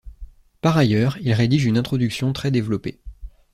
[0.61, 2.97] Par ailleurs, il rédige une introduction très développée.